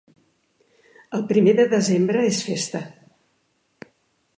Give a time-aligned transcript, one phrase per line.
[1.19, 2.87] El primer de desembre és festa.